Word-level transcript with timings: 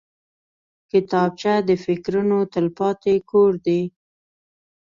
کتابچه 0.91 1.53
د 1.67 1.69
فکرونو 1.85 2.37
تلپاتې 2.53 3.15
کور 3.29 3.51
دی 3.65 3.81